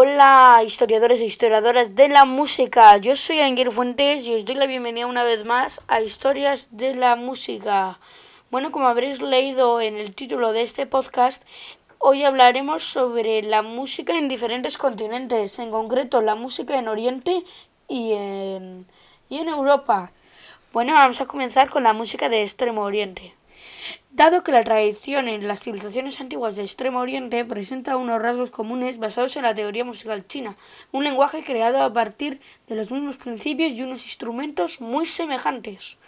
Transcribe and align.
Hola 0.00 0.62
historiadores 0.64 1.20
e 1.20 1.24
historiadoras 1.24 1.96
de 1.96 2.08
la 2.08 2.24
música, 2.24 2.96
yo 2.98 3.16
soy 3.16 3.40
Ángel 3.40 3.72
Fuentes 3.72 4.24
y 4.28 4.32
os 4.32 4.44
doy 4.44 4.54
la 4.54 4.66
bienvenida 4.66 5.08
una 5.08 5.24
vez 5.24 5.44
más 5.44 5.80
a 5.88 6.00
Historias 6.00 6.76
de 6.76 6.94
la 6.94 7.16
Música. 7.16 7.98
Bueno, 8.48 8.70
como 8.70 8.86
habréis 8.86 9.20
leído 9.20 9.80
en 9.80 9.96
el 9.96 10.14
título 10.14 10.52
de 10.52 10.62
este 10.62 10.86
podcast, 10.86 11.44
hoy 11.98 12.22
hablaremos 12.22 12.84
sobre 12.84 13.42
la 13.42 13.62
música 13.62 14.16
en 14.16 14.28
diferentes 14.28 14.78
continentes, 14.78 15.58
en 15.58 15.72
concreto 15.72 16.22
la 16.22 16.36
música 16.36 16.78
en 16.78 16.86
Oriente 16.86 17.42
y 17.88 18.12
en, 18.12 18.86
y 19.28 19.38
en 19.38 19.48
Europa. 19.48 20.12
Bueno, 20.72 20.92
vamos 20.94 21.20
a 21.20 21.26
comenzar 21.26 21.70
con 21.70 21.82
la 21.82 21.92
música 21.92 22.28
de 22.28 22.42
Extremo 22.42 22.82
Oriente. 22.82 23.34
Dado 24.18 24.42
que 24.42 24.50
la 24.50 24.64
tradición 24.64 25.28
en 25.28 25.46
las 25.46 25.60
civilizaciones 25.60 26.20
antiguas 26.20 26.56
de 26.56 26.62
Extremo 26.62 26.98
Oriente 26.98 27.44
presenta 27.44 27.96
unos 27.96 28.20
rasgos 28.20 28.50
comunes 28.50 28.98
basados 28.98 29.36
en 29.36 29.44
la 29.44 29.54
teoría 29.54 29.84
musical 29.84 30.26
china, 30.26 30.56
un 30.90 31.04
lenguaje 31.04 31.44
creado 31.44 31.80
a 31.80 31.92
partir 31.92 32.40
de 32.66 32.74
los 32.74 32.90
mismos 32.90 33.16
principios 33.16 33.74
y 33.74 33.82
unos 33.82 34.02
instrumentos 34.02 34.80
muy 34.80 35.06
semejantes. 35.06 35.98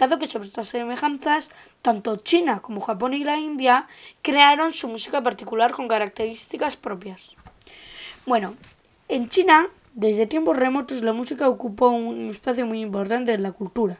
Dado 0.00 0.18
que 0.18 0.26
sobre 0.26 0.48
estas 0.48 0.66
semejanzas, 0.66 1.48
tanto 1.80 2.16
China 2.16 2.58
como 2.58 2.80
Japón 2.80 3.14
y 3.14 3.22
la 3.22 3.38
India 3.38 3.86
crearon 4.20 4.72
su 4.72 4.88
música 4.88 5.22
particular 5.22 5.70
con 5.70 5.86
características 5.86 6.76
propias. 6.76 7.36
Bueno, 8.26 8.56
en 9.06 9.28
China, 9.28 9.68
desde 9.94 10.26
tiempos 10.26 10.56
remotos, 10.56 11.02
la 11.02 11.12
música 11.12 11.48
ocupó 11.48 11.90
un 11.90 12.30
espacio 12.30 12.66
muy 12.66 12.80
importante 12.80 13.32
en 13.32 13.44
la 13.44 13.52
cultura, 13.52 13.96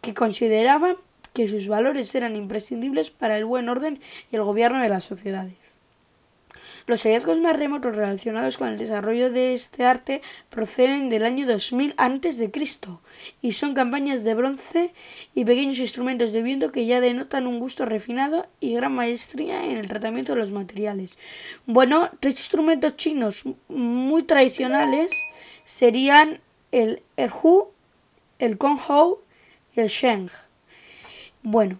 que 0.00 0.14
consideraban 0.14 0.96
que 1.34 1.46
sus 1.46 1.68
valores 1.68 2.14
eran 2.14 2.36
imprescindibles 2.36 3.10
para 3.10 3.36
el 3.36 3.44
buen 3.44 3.68
orden 3.68 4.00
y 4.32 4.36
el 4.36 4.42
gobierno 4.42 4.80
de 4.80 4.88
las 4.88 5.04
sociedades. 5.04 5.74
Los 6.86 7.04
hallazgos 7.04 7.40
más 7.40 7.56
remotos 7.56 7.96
relacionados 7.96 8.58
con 8.58 8.68
el 8.68 8.76
desarrollo 8.76 9.30
de 9.30 9.54
este 9.54 9.84
arte 9.84 10.20
proceden 10.50 11.08
del 11.08 11.24
año 11.24 11.46
2000 11.46 11.94
a.C. 11.96 12.50
y 13.40 13.52
son 13.52 13.72
campañas 13.72 14.22
de 14.22 14.34
bronce 14.34 14.92
y 15.34 15.46
pequeños 15.46 15.78
instrumentos 15.78 16.32
de 16.32 16.42
viento 16.42 16.70
que 16.70 16.84
ya 16.84 17.00
denotan 17.00 17.46
un 17.46 17.58
gusto 17.58 17.86
refinado 17.86 18.46
y 18.60 18.74
gran 18.74 18.94
maestría 18.94 19.64
en 19.64 19.78
el 19.78 19.88
tratamiento 19.88 20.34
de 20.34 20.40
los 20.40 20.52
materiales. 20.52 21.16
Bueno, 21.64 22.10
tres 22.20 22.34
instrumentos 22.38 22.96
chinos 22.96 23.44
muy 23.68 24.22
tradicionales 24.24 25.10
serían 25.64 26.40
el 26.70 27.02
erhu, 27.16 27.70
el 28.38 28.58
konghou 28.58 29.20
y 29.74 29.80
el 29.80 29.88
sheng. 29.88 30.28
Bueno, 31.46 31.78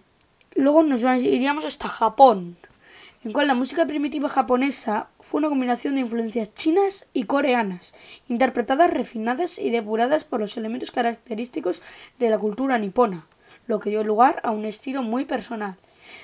luego 0.53 0.83
nos 0.83 1.01
iríamos 1.01 1.65
hasta 1.65 1.87
Japón, 1.87 2.55
en 3.23 3.31
cual 3.31 3.47
la 3.47 3.55
música 3.55 3.87
primitiva 3.87 4.29
japonesa 4.29 5.09
fue 5.19 5.39
una 5.39 5.49
combinación 5.49 5.95
de 5.95 6.01
influencias 6.01 6.53
chinas 6.53 7.07
y 7.13 7.23
coreanas, 7.23 7.95
interpretadas, 8.29 8.91
refinadas 8.91 9.57
y 9.57 9.71
depuradas 9.71 10.23
por 10.23 10.39
los 10.39 10.55
elementos 10.55 10.91
característicos 10.91 11.81
de 12.19 12.29
la 12.29 12.37
cultura 12.37 12.77
nipona, 12.77 13.25
lo 13.65 13.79
que 13.79 13.89
dio 13.89 14.03
lugar 14.03 14.39
a 14.43 14.51
un 14.51 14.65
estilo 14.65 15.01
muy 15.01 15.25
personal. 15.25 15.77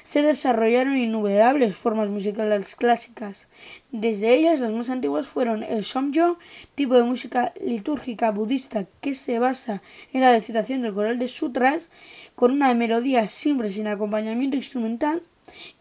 Se 0.03 0.21
desarrollaron 0.21 0.97
innumerables 0.97 1.75
formas 1.75 2.09
musicales 2.09 2.75
clásicas. 2.75 3.47
Desde 3.91 4.33
ellas, 4.33 4.59
las 4.59 4.71
más 4.71 4.89
antiguas 4.89 5.27
fueron 5.27 5.63
el 5.63 5.81
shomyo, 5.81 6.37
tipo 6.75 6.95
de 6.95 7.03
música 7.03 7.53
litúrgica 7.61 8.31
budista 8.31 8.85
que 9.01 9.15
se 9.15 9.39
basa 9.39 9.81
en 10.13 10.21
la 10.21 10.31
recitación 10.33 10.81
del 10.81 10.93
coral 10.93 11.19
de 11.19 11.27
sutras, 11.27 11.89
con 12.35 12.51
una 12.51 12.73
melodía 12.73 13.27
simple 13.27 13.71
sin 13.71 13.87
acompañamiento 13.87 14.57
instrumental, 14.57 15.23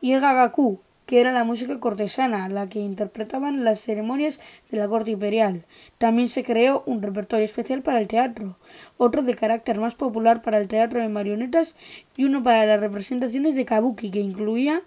y 0.00 0.12
el 0.12 0.20
gagaku, 0.20 0.80
que 1.10 1.20
era 1.20 1.32
la 1.32 1.42
música 1.42 1.80
cortesana, 1.80 2.48
la 2.48 2.68
que 2.68 2.78
interpretaban 2.78 3.64
las 3.64 3.80
ceremonias 3.80 4.38
de 4.70 4.78
la 4.78 4.86
corte 4.86 5.10
imperial. 5.10 5.64
También 5.98 6.28
se 6.28 6.44
creó 6.44 6.84
un 6.86 7.02
repertorio 7.02 7.44
especial 7.44 7.82
para 7.82 7.98
el 7.98 8.06
teatro, 8.06 8.56
otro 8.96 9.22
de 9.22 9.34
carácter 9.34 9.80
más 9.80 9.96
popular 9.96 10.40
para 10.40 10.58
el 10.58 10.68
teatro 10.68 11.00
de 11.00 11.08
marionetas 11.08 11.74
y 12.16 12.26
uno 12.26 12.44
para 12.44 12.64
las 12.64 12.80
representaciones 12.80 13.56
de 13.56 13.64
kabuki, 13.64 14.12
que 14.12 14.20
incluía 14.20 14.84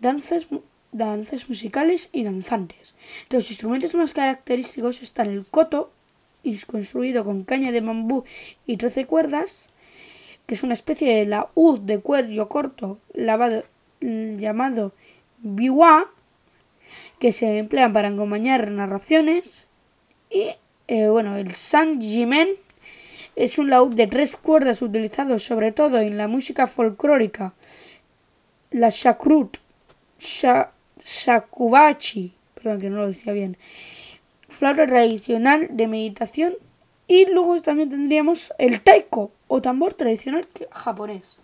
danzas, 0.00 0.48
danzas 0.90 1.48
musicales 1.48 2.10
y 2.12 2.24
danzantes. 2.24 2.96
Los 3.30 3.48
instrumentos 3.48 3.94
más 3.94 4.12
característicos 4.12 5.02
están 5.02 5.30
el 5.30 5.46
koto, 5.46 5.92
construido 6.66 7.24
con 7.24 7.44
caña 7.44 7.70
de 7.70 7.80
bambú 7.80 8.24
y 8.66 8.76
trece 8.76 9.06
cuerdas, 9.06 9.68
que 10.46 10.56
es 10.56 10.64
una 10.64 10.72
especie 10.72 11.14
de 11.14 11.26
laúd 11.26 11.78
de 11.78 12.00
cuello 12.00 12.48
corto 12.48 12.98
lavado, 13.12 13.62
llamado 14.00 14.92
biwa, 15.44 16.10
que 17.20 17.30
se 17.30 17.58
emplean 17.58 17.92
para 17.92 18.08
acompañar 18.08 18.70
narraciones. 18.70 19.68
Y 20.30 20.48
eh, 20.88 21.08
bueno, 21.08 21.36
el 21.36 21.52
sanjimen 21.52 22.48
es 23.36 23.58
un 23.58 23.70
laúd 23.70 23.94
de 23.94 24.06
tres 24.06 24.36
cuerdas 24.36 24.82
utilizado 24.82 25.38
sobre 25.38 25.70
todo 25.72 25.98
en 26.00 26.16
la 26.16 26.26
música 26.28 26.66
folclórica. 26.66 27.54
La 28.70 28.88
shakrut, 28.88 29.58
shakubachi, 30.98 32.34
perdón 32.54 32.80
que 32.80 32.90
no 32.90 32.96
lo 32.96 33.06
decía 33.06 33.32
bien, 33.32 33.56
flauta 34.48 34.86
tradicional 34.86 35.68
de 35.70 35.86
meditación. 35.86 36.54
Y 37.06 37.26
luego 37.26 37.60
también 37.60 37.90
tendríamos 37.90 38.52
el 38.58 38.80
taiko 38.80 39.30
o 39.46 39.60
tambor 39.60 39.92
tradicional 39.92 40.46
japonés. 40.70 41.38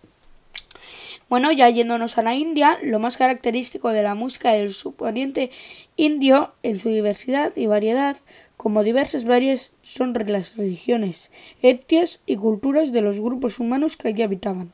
Bueno, 1.30 1.52
ya 1.52 1.70
yéndonos 1.70 2.18
a 2.18 2.24
la 2.24 2.34
India, 2.34 2.80
lo 2.82 2.98
más 2.98 3.16
característico 3.16 3.90
de 3.90 4.02
la 4.02 4.16
música 4.16 4.50
del 4.50 4.70
suboriente 4.70 5.52
indio, 5.94 6.52
en 6.64 6.76
su 6.76 6.88
diversidad 6.88 7.52
y 7.54 7.68
variedad, 7.68 8.16
como 8.56 8.82
diversas 8.82 9.24
varias 9.24 9.72
son 9.80 10.12
las 10.26 10.56
religiones, 10.56 11.30
etnias 11.62 12.20
y 12.26 12.34
culturas 12.34 12.90
de 12.90 13.02
los 13.02 13.20
grupos 13.20 13.60
humanos 13.60 13.96
que 13.96 14.08
allí 14.08 14.22
habitaban. 14.22 14.72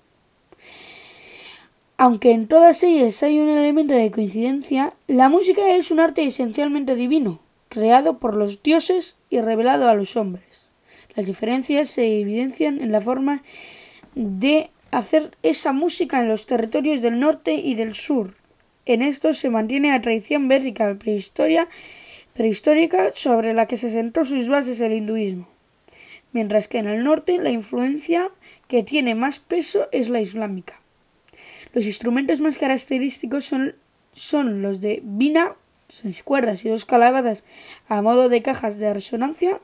Aunque 1.99 2.31
en 2.31 2.49
todas 2.49 2.83
ellas 2.83 3.23
hay 3.23 3.39
un 3.39 3.51
elemento 3.51 3.93
de 3.93 4.11
coincidencia, 4.11 4.95
la 5.09 5.29
música 5.29 5.75
es 5.75 5.91
un 5.91 6.01
arte 6.01 6.25
esencialmente 6.25 6.95
divino, 6.95 7.39
creado 7.69 8.19
por 8.19 8.35
los 8.35 8.63
dioses 8.63 9.19
y 9.29 9.43
revelado 9.43 9.91
a 9.91 9.95
los 9.95 10.17
hombres. 10.17 10.69
Las 11.15 11.27
diferencias 11.27 11.91
se 11.91 12.19
evidencian 12.19 12.81
en 12.81 12.93
la 12.93 13.03
forma 13.03 13.43
de 14.15 14.71
hacer 14.97 15.37
esa 15.43 15.75
música 15.75 16.21
en 16.21 16.29
los 16.29 16.47
territorios 16.47 17.03
del 17.03 17.21
norte 17.21 17.53
y 17.53 17.75
del 17.75 17.95
sur. 17.95 18.35
En 18.87 19.03
esto 19.03 19.35
se 19.35 19.51
mantiene 19.51 19.91
la 19.91 20.01
tradición 20.01 20.49
bérrica 20.49 20.95
prehistoria, 20.95 21.69
prehistórica 22.33 23.13
sobre 23.13 23.53
la 23.53 23.67
que 23.67 23.77
se 23.77 23.91
sentó 23.91 24.25
sus 24.25 24.49
bases 24.49 24.81
el 24.81 24.95
hinduismo, 24.95 25.49
mientras 26.33 26.67
que 26.67 26.79
en 26.79 26.87
el 26.87 27.05
norte 27.05 27.37
la 27.37 27.51
influencia 27.51 28.31
que 28.69 28.83
tiene 28.83 29.15
más 29.15 29.39
peso 29.39 29.87
es 29.93 30.09
la 30.09 30.23
islámica. 30.23 30.81
Los 31.75 31.85
instrumentos 31.85 32.41
más 32.41 32.57
característicos 32.57 33.45
son, 33.45 33.75
son 34.13 34.63
los 34.63 34.81
de 34.81 35.03
vina, 35.05 35.57
seis 35.89 36.23
cuerdas 36.23 36.65
y 36.65 36.71
dos 36.71 36.87
calabadas 36.87 37.45
a 37.89 38.01
modo 38.01 38.31
de 38.31 38.41
cajas 38.41 38.79
de 38.79 38.95
resonancia, 38.95 39.61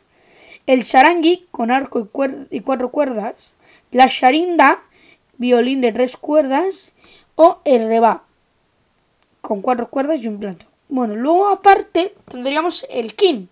el 0.67 0.85
charangi 0.85 1.47
con 1.51 1.71
arco 1.71 2.11
y, 2.51 2.57
y 2.59 2.61
cuatro 2.61 2.91
cuerdas, 2.91 3.55
la 3.93 4.09
sharinda 4.09 4.83
violín 5.39 5.81
de 5.81 5.93
tres 5.93 6.17
cuerdas 6.17 6.93
o 7.35 7.61
el 7.65 7.89
reba 7.89 8.25
con 9.41 9.61
cuatro 9.63 9.89
cuerdas 9.89 10.23
y 10.23 10.29
un 10.29 10.39
plato. 10.39 10.67
Bueno, 10.89 11.15
luego 11.17 11.49
aparte 11.49 12.15
tendríamos 12.31 12.87
el 12.91 13.15
kin, 13.15 13.49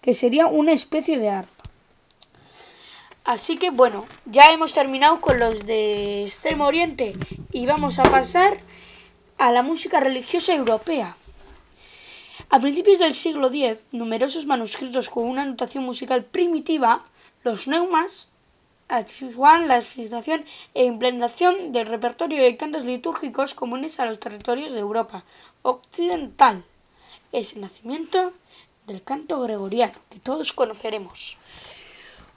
que 0.00 0.14
sería 0.14 0.46
una 0.46 0.72
especie 0.72 1.18
de 1.18 1.30
arpa. 1.30 1.62
Así 3.24 3.56
que 3.56 3.70
bueno, 3.70 4.04
ya 4.26 4.52
hemos 4.52 4.74
terminado 4.74 5.20
con 5.20 5.38
los 5.38 5.64
de 5.64 6.24
Extremo 6.24 6.66
Oriente 6.66 7.14
y 7.52 7.66
vamos 7.66 7.98
a 7.98 8.02
pasar 8.02 8.58
a 9.38 9.52
la 9.52 9.62
música 9.62 10.00
religiosa 10.00 10.54
europea. 10.54 11.16
A 12.50 12.60
principios 12.60 12.98
del 12.98 13.14
siglo 13.14 13.46
X, 13.46 13.78
numerosos 13.92 14.44
manuscritos 14.46 15.08
con 15.08 15.24
una 15.24 15.44
notación 15.44 15.84
musical 15.84 16.24
primitiva, 16.24 17.04
los 17.44 17.68
neumas, 17.68 18.28
Juan 19.34 19.68
la 19.68 19.76
administración 19.76 20.44
e 20.74 20.84
implementación 20.84 21.72
del 21.72 21.86
repertorio 21.86 22.42
de 22.42 22.56
cantos 22.56 22.84
litúrgicos 22.84 23.54
comunes 23.54 23.98
a 23.98 24.06
los 24.06 24.20
territorios 24.20 24.72
de 24.72 24.80
Europa 24.80 25.24
occidental. 25.62 26.64
Es 27.32 27.54
el 27.54 27.62
nacimiento 27.62 28.32
del 28.86 29.02
canto 29.02 29.40
gregoriano, 29.40 29.94
que 30.10 30.18
todos 30.18 30.52
conoceremos. 30.52 31.38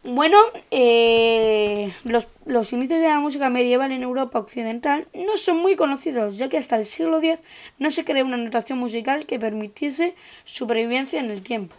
Bueno, 0.03 0.37
eh, 0.71 1.91
los, 2.03 2.27
los, 2.45 2.71
inicios 2.71 3.01
de 3.01 3.07
la 3.07 3.19
música 3.19 3.49
medieval 3.49 3.91
en 3.91 4.03
Europa 4.03 4.39
occidental 4.39 5.07
no 5.13 5.35
son 5.35 5.57
muy 5.57 5.75
conocidos, 5.75 6.37
ya 6.37 6.47
que 6.47 6.57
hasta 6.57 6.77
el 6.77 6.85
siglo 6.85 7.17
X 7.17 7.39
no 7.79 7.89
se 7.89 8.05
creó 8.05 8.23
una 8.23 8.37
notación 8.37 8.77
musical 8.79 9.25
que 9.25 9.39
permitiese 9.39 10.15
supervivencia 10.45 11.19
en 11.19 11.31
el 11.31 11.41
tiempo. 11.41 11.75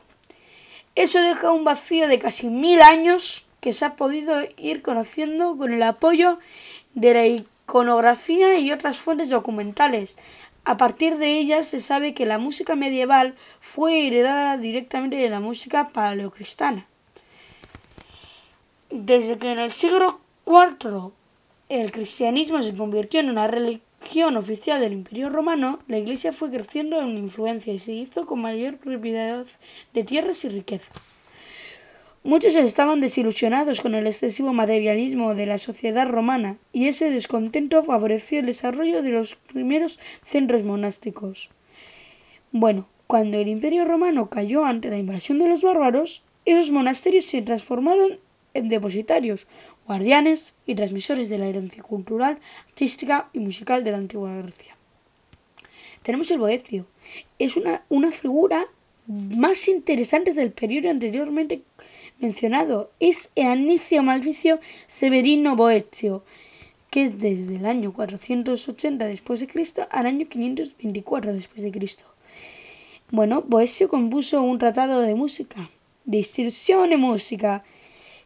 Eso 0.96 1.20
deja 1.20 1.52
un 1.52 1.64
vacío 1.64 2.08
de 2.08 2.18
casi 2.18 2.48
mil 2.48 2.82
años 2.82 3.45
que 3.66 3.72
se 3.72 3.84
ha 3.84 3.96
podido 3.96 4.38
ir 4.58 4.80
conociendo 4.80 5.56
con 5.56 5.72
el 5.72 5.82
apoyo 5.82 6.38
de 6.94 7.14
la 7.14 7.26
iconografía 7.26 8.60
y 8.60 8.70
otras 8.70 8.98
fuentes 8.98 9.28
documentales, 9.28 10.16
A 10.62 10.76
partir 10.76 11.18
de 11.18 11.36
ellas 11.40 11.66
se 11.66 11.80
sabe 11.80 12.14
que 12.14 12.26
la 12.26 12.38
música 12.38 12.76
medieval 12.76 13.34
fue 13.60 14.06
heredada 14.06 14.56
directamente 14.56 15.16
de 15.16 15.28
la 15.28 15.40
música 15.40 15.88
paleocristana. 15.88 16.86
Desde 18.90 19.36
que 19.36 19.50
en 19.50 19.58
el 19.58 19.72
siglo 19.72 20.20
IV 20.46 21.10
el 21.68 21.90
cristianismo 21.90 22.62
se 22.62 22.76
convirtió 22.76 23.18
en 23.18 23.30
una 23.30 23.48
religión 23.48 24.36
oficial 24.36 24.80
del 24.80 24.92
Imperio 24.92 25.28
Romano, 25.28 25.80
la 25.88 25.98
Iglesia 25.98 26.32
fue 26.32 26.50
creciendo 26.50 27.00
en 27.00 27.18
influencia 27.18 27.72
y 27.72 27.80
se 27.80 27.92
hizo 27.92 28.26
con 28.26 28.42
mayor 28.42 28.78
rapidez 28.84 29.56
de 29.92 30.04
tierras 30.04 30.44
y 30.44 30.50
riquezas. 30.50 31.15
Muchos 32.26 32.56
estaban 32.56 33.00
desilusionados 33.00 33.80
con 33.80 33.94
el 33.94 34.04
excesivo 34.04 34.52
materialismo 34.52 35.36
de 35.36 35.46
la 35.46 35.58
sociedad 35.58 36.08
romana 36.08 36.58
y 36.72 36.88
ese 36.88 37.08
descontento 37.08 37.84
favoreció 37.84 38.40
el 38.40 38.46
desarrollo 38.46 39.00
de 39.00 39.10
los 39.10 39.36
primeros 39.36 40.00
centros 40.24 40.64
monásticos. 40.64 41.50
Bueno, 42.50 42.88
cuando 43.06 43.38
el 43.38 43.46
imperio 43.46 43.84
romano 43.84 44.28
cayó 44.28 44.64
ante 44.64 44.90
la 44.90 44.98
invasión 44.98 45.38
de 45.38 45.48
los 45.48 45.62
bárbaros, 45.62 46.24
esos 46.44 46.72
monasterios 46.72 47.26
se 47.26 47.42
transformaron 47.42 48.18
en 48.54 48.70
depositarios, 48.70 49.46
guardianes 49.86 50.52
y 50.66 50.74
transmisores 50.74 51.28
de 51.28 51.38
la 51.38 51.46
herencia 51.46 51.84
cultural, 51.84 52.40
artística 52.66 53.30
y 53.34 53.38
musical 53.38 53.84
de 53.84 53.92
la 53.92 53.98
antigua 53.98 54.36
Grecia. 54.38 54.76
Tenemos 56.02 56.28
el 56.32 56.38
Boecio. 56.38 56.86
Es 57.38 57.56
una, 57.56 57.84
una 57.88 58.10
figura 58.10 58.64
más 59.06 59.68
interesante 59.68 60.32
del 60.32 60.50
periodo 60.50 60.90
anteriormente 60.90 61.62
mencionado 62.18 62.90
es 63.00 63.30
el 63.34 63.46
Anicio 63.46 64.02
Malvicio 64.02 64.60
Severino 64.86 65.56
Boecio, 65.56 66.24
que 66.90 67.04
es 67.04 67.18
desde 67.18 67.56
el 67.56 67.66
año 67.66 67.92
480 67.92 69.06
después 69.06 69.40
de 69.40 69.46
Cristo 69.46 69.86
al 69.90 70.06
año 70.06 70.28
524 70.28 71.32
después 71.32 71.62
de. 71.62 71.70
Bueno, 73.10 73.42
Boecio 73.46 73.88
compuso 73.88 74.42
un 74.42 74.58
tratado 74.58 75.00
de 75.00 75.14
música, 75.14 75.68
de 76.04 76.18
instrucción 76.18 76.92
y 76.92 76.96
música, 76.96 77.62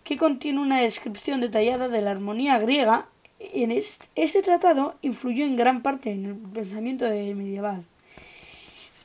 que 0.05 0.17
contiene 0.17 0.61
una 0.61 0.81
descripción 0.81 1.41
detallada 1.41 1.89
de 1.89 2.01
la 2.01 2.13
armonía 2.13 2.59
griega. 2.59 3.09
En 3.39 3.71
este, 3.73 4.43
tratado 4.43 4.95
influyó 5.03 5.45
en 5.45 5.57
gran 5.57 5.83
parte 5.83 6.13
en 6.13 6.27
el 6.27 6.35
pensamiento 6.37 7.07
medieval 7.09 7.85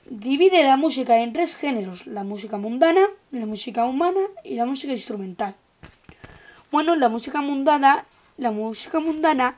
divide 0.06 0.64
la 0.64 0.78
música 0.78 1.20
en 1.20 1.34
tres 1.34 1.56
géneros, 1.56 2.06
la 2.06 2.24
música 2.24 2.58
mundana, 2.58 3.08
la 3.32 3.46
música 3.46 3.86
humana 3.86 4.22
y 4.44 4.56
la 4.56 4.66
música 4.66 4.94
instrumental. 4.94 5.56
Bueno, 6.72 6.96
la 6.96 7.10
música 7.10 7.42
mundana, 7.42 8.06
la 8.38 8.52
música 8.52 9.00
mundana 9.00 9.58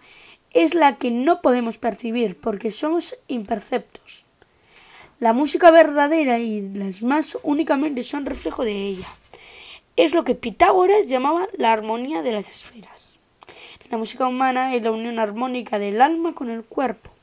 es 0.53 0.73
la 0.73 0.97
que 0.97 1.11
no 1.11 1.41
podemos 1.41 1.77
percibir 1.77 2.39
porque 2.39 2.71
somos 2.71 3.17
imperceptos. 3.27 4.25
La 5.19 5.33
música 5.33 5.71
verdadera 5.71 6.39
y 6.39 6.61
las 6.61 7.01
más 7.01 7.37
únicamente 7.43 8.03
son 8.03 8.25
reflejo 8.25 8.63
de 8.63 8.87
ella. 8.87 9.07
Es 9.95 10.13
lo 10.13 10.23
que 10.23 10.35
Pitágoras 10.35 11.07
llamaba 11.07 11.47
la 11.57 11.73
armonía 11.73 12.21
de 12.21 12.31
las 12.31 12.49
esferas. 12.49 13.19
La 13.89 13.97
música 13.97 14.27
humana 14.27 14.75
es 14.75 14.83
la 14.83 14.91
unión 14.91 15.17
armónica 15.17 15.79
del 15.79 16.01
alma 16.01 16.33
con 16.33 16.49
el 16.49 16.63
cuerpo 16.63 17.16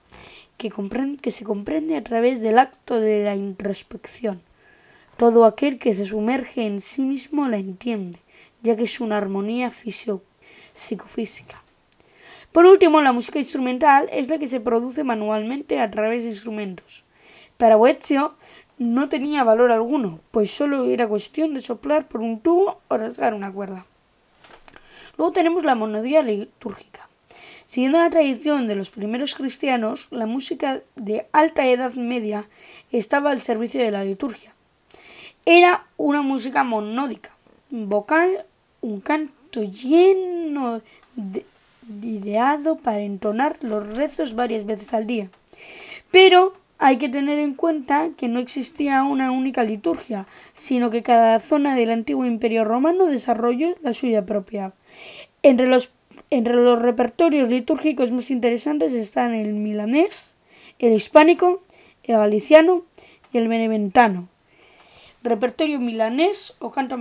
que, 0.57 0.73
que 1.21 1.31
se 1.31 1.45
comprende 1.45 1.97
a 1.97 2.05
través 2.05 2.41
del 2.41 2.59
acto 2.59 3.01
de 3.01 3.25
la 3.25 3.37
introspección. 3.37 4.43
Todo 5.17 5.45
aquel 5.45 5.79
que 5.79 5.95
se 5.95 6.07
sumerge 6.07 6.67
en 6.67 6.81
sí 6.81 7.03
mismo 7.03 7.47
la 7.49 7.59
entiende, 7.59 8.19
ya 8.63 8.77
que 8.77 8.85
es 8.85 9.01
una 9.01 9.17
armonía 9.17 9.73
psicofísica. 10.73 11.63
Por 12.53 12.67
último, 12.67 13.01
la 13.03 13.13
música 13.13 13.39
instrumental 13.39 14.09
es 14.13 14.29
la 14.29 14.39
que 14.39 14.47
se 14.47 14.61
produce 14.61 15.03
manualmente 15.05 15.81
a 15.81 15.91
través 15.91 16.25
de 16.25 16.31
instrumentos. 16.31 17.05
Para 17.57 17.77
Boezio 17.77 18.35
no 18.79 19.09
tenía 19.09 19.45
valor 19.45 19.71
alguno, 19.71 20.21
pues 20.31 20.51
solo 20.51 20.85
era 20.85 21.09
cuestión 21.09 21.55
de 21.55 21.61
soplar 21.61 22.09
por 22.09 22.21
un 22.21 22.41
tubo 22.41 22.81
o 22.89 22.97
rasgar 22.97 23.35
una 23.35 23.53
cuerda. 23.53 23.87
Luego 25.17 25.33
tenemos 25.33 25.65
la 25.65 25.75
monodía 25.75 26.23
litúrgica. 26.23 27.09
Siguiendo 27.65 27.99
la 27.99 28.11
tradición 28.11 28.69
de 28.69 28.77
los 28.77 28.91
primeros 28.91 29.35
cristianos, 29.35 30.09
la 30.11 30.27
música 30.27 30.83
de 30.97 31.27
alta 31.33 31.67
edad 31.67 31.95
media 31.95 32.47
estaba 32.93 33.31
al 33.31 33.41
servicio 33.41 33.83
de 33.83 33.91
la 33.91 34.05
liturgia. 34.05 34.55
Era 35.47 35.87
una 35.97 36.23
música 36.23 36.63
monódica, 36.63 37.31
vocal, 37.71 38.45
un 38.81 39.01
canto 39.01 39.63
lleno 39.63 40.83
de, 41.17 41.47
ideado 42.03 42.77
para 42.77 43.01
entonar 43.01 43.57
los 43.63 43.97
rezos 43.97 44.35
varias 44.35 44.65
veces 44.67 44.93
al 44.95 45.07
día. 45.07 45.29
Pero 46.11 46.55
hay 46.79 46.99
que 46.99 47.09
tener 47.09 47.39
en 47.39 47.55
cuenta 47.55 48.11
que 48.17 48.29
no 48.29 48.39
existía 48.39 49.05
una 49.05 49.31
única 49.31 49.63
liturgia, 49.63 50.27
sino 50.53 50.91
que 50.91 51.03
cada 51.03 51.39
zona 51.41 51.75
del 51.77 51.91
antiguo 51.91 52.27
imperio 52.27 52.65
romano 52.65 53.07
desarrolló 53.07 53.75
la 53.83 53.93
suya 53.95 54.27
propia. 54.27 54.73
Entre 55.43 55.67
los 55.67 55.93
entre 56.31 56.55
los 56.55 56.81
repertorios 56.81 57.49
litúrgicos 57.49 58.13
más 58.13 58.31
interesantes 58.31 58.93
están 58.93 59.35
el 59.35 59.53
milanés, 59.55 60.35
el 60.79 60.93
hispánico, 60.93 61.63
el 62.03 62.17
galiciano 62.17 62.85
y 63.33 63.39
el 63.39 63.49
beneventano. 63.49 64.29
repertorio 65.23 65.81
milanés 65.81 66.55
o 66.59 66.71
canto 66.71 66.97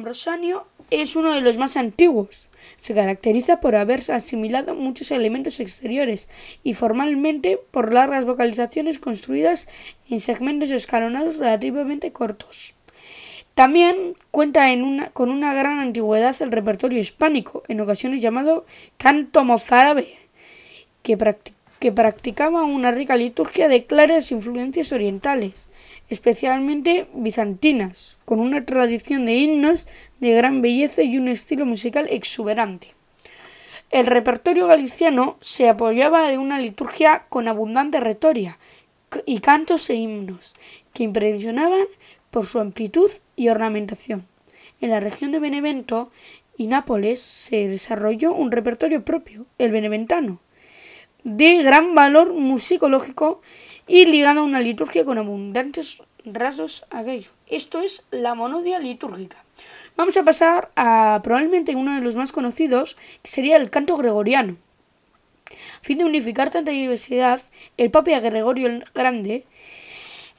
es 0.92 1.16
uno 1.16 1.34
de 1.34 1.42
los 1.42 1.58
más 1.58 1.76
antiguos. 1.76 2.50
Se 2.78 2.94
caracteriza 2.94 3.60
por 3.60 3.76
haber 3.76 4.12
asimilado 4.12 4.76
muchos 4.76 5.12
elementos 5.12 5.60
exteriores 5.60 6.30
y 6.64 6.76
formalmente 6.76 7.60
por 7.72 7.92
largas 7.92 8.26
vocalizaciones 8.26 9.00
construidas 9.00 9.68
en 10.10 10.20
segmentos 10.20 10.72
escalonados 10.72 11.38
relativamente 11.38 12.12
cortos. 12.12 12.76
También 13.56 14.16
cuenta 14.32 14.66
con 15.14 15.30
una 15.30 15.54
gran 15.54 15.80
antigüedad 15.80 16.36
el 16.42 16.52
repertorio 16.52 17.00
hispánico, 17.00 17.64
en 17.68 17.82
ocasiones 17.82 18.22
llamado 18.22 18.66
canto 18.98 19.44
mozárabe, 19.44 20.16
que, 21.04 21.18
practicaba 21.92 22.64
una 22.64 22.92
rica 22.92 23.16
liturgia 23.16 23.68
de 23.68 23.86
claras 23.86 24.32
influencias 24.32 24.92
orientales, 24.92 25.68
especialmente 26.10 27.08
bizantinas, 27.14 28.18
con 28.26 28.40
una 28.40 28.66
tradición 28.66 29.26
de 29.26 29.36
himnos 29.36 29.88
de 30.20 30.32
gran 30.32 30.62
belleza 30.64 31.04
y 31.04 31.18
un 31.18 31.28
estilo 31.28 31.66
musical 31.68 32.08
exuberante. 32.10 32.88
El 33.92 34.08
repertorio 34.08 34.66
galiciano 34.66 35.38
se 35.42 35.70
apoyaba 35.70 36.28
de 36.28 36.40
una 36.40 36.58
liturgia 36.58 37.26
con 37.30 37.48
abundante 37.48 38.00
retoria 38.00 38.58
y 39.28 39.40
cantos 39.42 39.88
e 39.92 39.96
himnos, 39.96 40.56
que 40.94 41.04
impresionaban 41.04 41.86
por 42.34 42.48
su 42.48 42.60
amplitud 42.60 43.12
y 43.36 43.50
ornamentación. 43.50 44.26
En 44.82 44.90
la 44.90 45.00
región 45.00 45.32
de 45.32 45.40
Benevento 45.40 46.12
y 46.58 46.66
Nápoles 46.66 47.22
se 47.22 47.68
desarrolló 47.68 48.34
un 48.34 48.52
repertorio 48.52 49.06
propio, 49.06 49.46
el 49.60 49.72
beneventano, 49.72 50.40
de 51.24 51.62
gran 51.62 51.94
valor 51.94 52.34
musicológico 52.34 53.42
y 53.88 54.08
ligado 54.08 54.40
a 54.40 54.44
una 54.44 54.62
liturgia 54.62 55.06
con 55.06 55.20
abundantes 55.20 56.02
rasgos 56.26 56.86
aquello. 56.90 57.30
Esto 57.48 57.82
es 57.82 58.08
la 58.10 58.34
monodia 58.34 58.80
litúrgica. 58.80 59.38
Vamos 59.96 60.18
a 60.18 60.24
pasar 60.24 60.72
a 60.76 61.22
probablemente 61.24 61.76
uno 61.76 61.94
de 61.94 62.02
los 62.02 62.16
más 62.16 62.32
conocidos, 62.32 62.98
que 63.22 63.30
sería 63.30 63.58
el 63.58 63.70
canto 63.70 63.96
gregoriano. 63.96 64.58
A 65.46 65.84
fin 65.84 66.00
de 66.00 66.06
unificar 66.06 66.50
tanta 66.50 66.72
diversidad, 66.72 67.42
el 67.78 67.92
Papa 67.92 68.20
Gregorio 68.20 68.68
el 68.68 68.86
Grande 68.96 69.46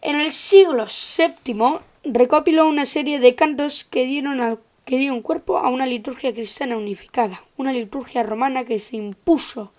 en 0.05 0.21
el 0.21 0.33
siglo 0.33 0.85
VII 0.87 1.79
recopiló 2.05 2.69
una 2.69 2.85
serie 2.85 3.19
de 3.19 3.35
cantos 3.35 3.85
que 3.85 4.05
dieron, 4.05 5.23
cuerpo 5.23 5.57
a 5.57 5.71
una 5.71 5.87
liturgia 5.87 6.35
cristiana 6.35 6.77
unificada, 6.77 7.43
una 7.57 7.73
liturgia 7.73 8.23
romana 8.23 8.65
que 8.65 8.79
se 8.79 8.97
impuso 8.97 9.73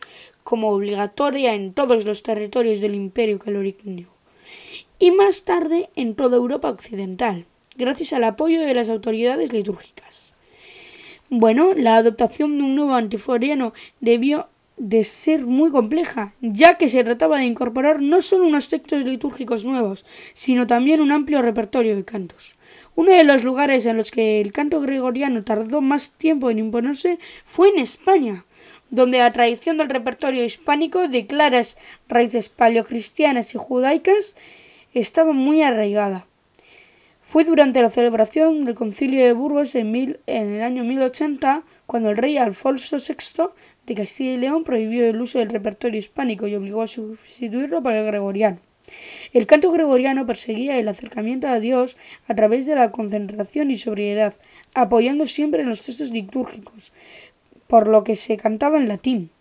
como 0.44 0.72
obligatoria 0.72 1.54
en 1.54 1.74
todos 1.74 2.06
los 2.06 2.24
territorios 2.24 2.82
del 2.82 2.96
imperio 2.96 3.38
calorigno 3.38 4.08
y 4.98 5.12
más 5.12 5.44
tarde 5.44 5.92
en 5.96 6.16
toda 6.16 6.38
Europa 6.38 6.70
occidental, 6.70 7.46
gracias 7.76 8.12
al 8.14 8.24
apoyo 8.24 8.62
de 8.62 8.74
las 8.74 8.90
autoridades 8.90 9.54
litúrgicas. 9.54 10.34
Bueno, 11.30 11.74
la 11.76 11.98
adoptación 11.98 12.58
de 12.58 12.64
un 12.64 12.76
nuevo 12.76 12.96
antiforiano 12.96 13.74
debió 14.00 14.50
de 14.78 15.04
ser 15.04 15.46
muy 15.46 15.72
compleja, 15.72 16.34
ya 16.42 16.76
que 16.76 16.88
se 16.88 17.04
trataba 17.04 17.38
de 17.38 17.46
incorporar 17.46 18.02
no 18.02 18.22
solo 18.22 18.46
unos 18.46 18.68
textos 18.68 19.04
litúrgicos 19.06 19.64
nuevos, 19.64 20.06
sino 20.34 20.68
también 20.68 21.02
un 21.02 21.12
amplio 21.12 21.42
repertorio 21.42 21.96
de 21.96 22.04
cantos. 22.04 22.56
Uno 22.96 23.12
de 23.12 23.24
los 23.24 23.44
lugares 23.44 23.86
en 23.86 23.98
los 23.98 24.12
que 24.12 24.42
el 24.42 24.52
canto 24.52 24.82
gregoriano 24.82 25.44
tardó 25.44 25.82
más 25.82 26.12
tiempo 26.12 26.50
en 26.50 26.60
imponerse 26.60 27.20
fue 27.44 27.70
en 27.70 27.80
España, 27.80 28.46
donde 28.90 29.18
la 29.18 29.32
tradición 29.34 29.78
del 29.78 29.90
repertorio 29.90 30.44
hispánico 30.44 31.08
de 31.08 31.26
claras 31.26 31.78
raíces 32.08 32.50
paleocristianas 32.50 33.54
y 33.54 33.58
judaicas 33.58 34.36
estaba 34.94 35.34
muy 35.34 35.62
arraigada. 35.62 36.26
Fue 37.22 37.44
durante 37.44 37.82
la 37.82 37.90
celebración 37.90 38.66
del 38.66 38.76
concilio 38.76 39.26
de 39.26 39.34
Burgos 39.34 39.74
en, 39.76 39.96
en 40.28 40.54
el 40.54 40.62
año 40.62 40.84
1080 40.84 41.64
cuando 41.88 42.12
el 42.12 42.18
rey 42.18 42.38
Alfonso 42.38 42.98
VI 42.98 43.50
de 43.86 43.96
Castilla 43.96 44.34
y 44.34 44.38
León 44.38 44.64
prohibió 44.64 45.06
el 45.06 45.22
uso 45.22 45.40
del 45.40 45.50
repertorio 45.50 46.00
hispánico 46.00 46.48
y 46.48 46.56
obligó 46.56 46.82
a 46.82 46.88
sustituirlo 46.88 47.84
por 47.84 47.94
el 47.94 48.06
gregoriano. 48.06 48.60
El 49.34 49.48
canto 49.48 49.72
gregoriano 49.72 50.26
perseguía 50.26 50.78
el 50.78 50.88
acercamiento 50.88 51.48
a 51.48 51.60
Dios 51.60 51.98
a 52.28 52.36
través 52.36 52.66
de 52.66 52.76
la 52.76 52.92
concentración 52.92 53.72
y 53.72 53.76
sobriedad, 53.76 54.36
apoyando 54.74 55.26
siempre 55.26 55.62
en 55.62 55.70
los 55.70 55.82
textos 55.82 56.12
litúrgicos, 56.12 56.94
por 57.68 57.88
lo 57.88 58.04
que 58.04 58.16
se 58.16 58.38
cantaba 58.38 58.78
en 58.78 58.88
latín. 58.88 59.32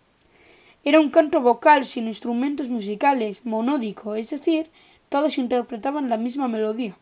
Era 0.83 0.99
un 0.99 1.09
canto 1.09 1.41
vocal 1.41 1.83
sin 1.83 2.07
instrumentos 2.07 2.69
musicales, 2.69 3.45
monódico, 3.45 4.15
es 4.15 4.29
decir, 4.29 4.67
todos 5.09 5.37
interpretaban 5.37 6.09
la 6.09 6.17
misma 6.17 6.47
melodía. 6.47 6.97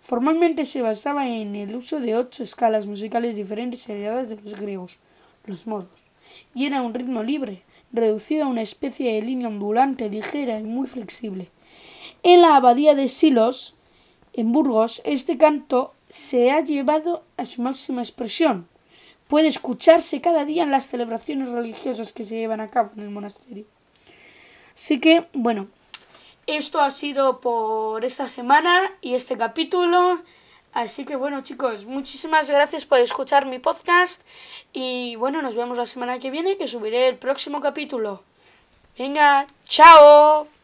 Formalmente 0.00 0.64
se 0.64 0.80
basaba 0.82 1.28
en 1.28 1.54
el 1.54 1.74
uso 1.76 2.00
de 2.00 2.16
ocho 2.16 2.42
escalas 2.42 2.86
musicales 2.86 3.36
diferentes 3.36 3.86
heredadas 3.88 4.30
de 4.30 4.36
los 4.36 4.58
griegos, 4.58 4.98
los 5.44 5.66
modos, 5.66 6.02
y 6.54 6.66
era 6.66 6.82
un 6.82 6.94
ritmo 6.94 7.22
libre, 7.22 7.62
reducido 7.92 8.44
a 8.44 8.48
una 8.48 8.62
especie 8.62 9.14
de 9.14 9.22
línea 9.22 9.48
ondulante, 9.48 10.08
ligera 10.08 10.58
y 10.58 10.64
muy 10.64 10.86
flexible. 10.86 11.50
En 12.22 12.42
la 12.42 12.56
abadía 12.56 12.94
de 12.94 13.08
Silos, 13.08 13.76
en 14.32 14.52
Burgos, 14.52 15.02
este 15.04 15.38
canto 15.38 15.94
se 16.08 16.50
ha 16.50 16.60
llevado 16.60 17.24
a 17.36 17.46
su 17.46 17.62
máxima 17.62 18.02
expresión. 18.02 18.68
Puede 19.28 19.48
escucharse 19.48 20.20
cada 20.20 20.44
día 20.44 20.64
en 20.64 20.70
las 20.70 20.88
celebraciones 20.88 21.48
religiosas 21.48 22.12
que 22.12 22.24
se 22.24 22.36
llevan 22.36 22.60
a 22.60 22.68
cabo 22.68 22.90
en 22.96 23.02
el 23.02 23.10
monasterio. 23.10 23.64
Así 24.74 24.98
que, 24.98 25.26
bueno, 25.32 25.68
esto 26.46 26.80
ha 26.80 26.90
sido 26.90 27.40
por 27.40 28.04
esta 28.04 28.26
semana 28.26 28.92
y 29.00 29.14
este 29.14 29.36
capítulo. 29.36 30.20
Así 30.72 31.04
que 31.04 31.16
bueno 31.16 31.40
chicos, 31.40 31.84
muchísimas 31.84 32.48
gracias 32.48 32.84
por 32.84 33.00
escuchar 33.00 33.44
mi 33.46 33.58
podcast 33.58 34.24
y 34.72 35.16
bueno, 35.16 35.42
nos 35.42 35.56
vemos 35.56 35.76
la 35.76 35.86
semana 35.86 36.20
que 36.20 36.30
viene 36.30 36.56
que 36.56 36.68
subiré 36.68 37.08
el 37.08 37.16
próximo 37.16 37.60
capítulo. 37.60 38.22
Venga, 38.96 39.46
chao. 39.64 40.59